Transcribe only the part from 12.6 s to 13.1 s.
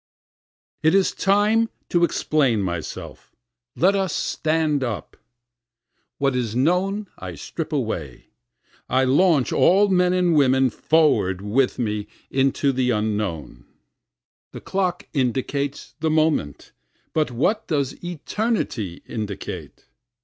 the